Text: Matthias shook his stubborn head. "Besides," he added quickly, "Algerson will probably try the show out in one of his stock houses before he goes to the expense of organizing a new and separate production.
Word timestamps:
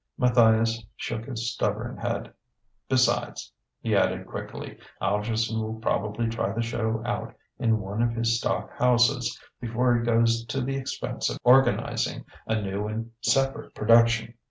Matthias 0.17 0.83
shook 0.95 1.25
his 1.25 1.51
stubborn 1.53 1.95
head. 1.95 2.33
"Besides," 2.89 3.53
he 3.81 3.95
added 3.95 4.25
quickly, 4.25 4.79
"Algerson 4.99 5.61
will 5.61 5.79
probably 5.79 6.27
try 6.27 6.51
the 6.53 6.63
show 6.63 7.03
out 7.05 7.35
in 7.59 7.77
one 7.79 8.01
of 8.01 8.13
his 8.15 8.39
stock 8.39 8.71
houses 8.79 9.39
before 9.59 9.95
he 9.95 10.03
goes 10.03 10.43
to 10.45 10.61
the 10.61 10.75
expense 10.75 11.29
of 11.29 11.37
organizing 11.43 12.25
a 12.47 12.59
new 12.63 12.87
and 12.87 13.11
separate 13.21 13.75
production. 13.75 14.33